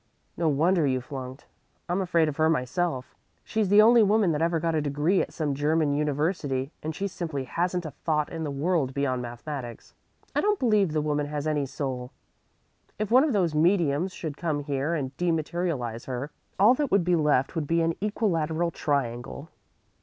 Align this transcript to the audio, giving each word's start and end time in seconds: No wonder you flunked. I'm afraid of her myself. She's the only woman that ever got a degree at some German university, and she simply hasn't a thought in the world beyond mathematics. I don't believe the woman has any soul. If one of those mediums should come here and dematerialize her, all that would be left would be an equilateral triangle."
No 0.35 0.49
wonder 0.49 0.87
you 0.87 0.99
flunked. 0.99 1.45
I'm 1.87 2.01
afraid 2.01 2.27
of 2.27 2.37
her 2.37 2.49
myself. 2.49 3.13
She's 3.43 3.69
the 3.69 3.83
only 3.83 4.01
woman 4.01 4.31
that 4.31 4.41
ever 4.41 4.59
got 4.59 4.73
a 4.73 4.81
degree 4.81 5.21
at 5.21 5.31
some 5.31 5.53
German 5.53 5.93
university, 5.93 6.71
and 6.81 6.95
she 6.95 7.07
simply 7.07 7.43
hasn't 7.43 7.85
a 7.85 7.91
thought 7.91 8.31
in 8.31 8.43
the 8.43 8.49
world 8.49 8.95
beyond 8.95 9.21
mathematics. 9.21 9.93
I 10.35 10.41
don't 10.41 10.57
believe 10.57 10.93
the 10.93 11.01
woman 11.03 11.27
has 11.27 11.45
any 11.45 11.67
soul. 11.67 12.09
If 12.97 13.11
one 13.11 13.23
of 13.23 13.31
those 13.31 13.53
mediums 13.53 14.11
should 14.11 14.37
come 14.37 14.63
here 14.63 14.95
and 14.95 15.15
dematerialize 15.17 16.05
her, 16.05 16.31
all 16.57 16.73
that 16.73 16.89
would 16.89 17.03
be 17.03 17.15
left 17.15 17.53
would 17.53 17.67
be 17.67 17.83
an 17.83 17.93
equilateral 18.01 18.71
triangle." 18.71 19.49